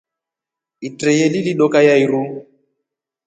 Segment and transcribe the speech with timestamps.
[0.87, 2.21] Itreye lili dooka ya iru.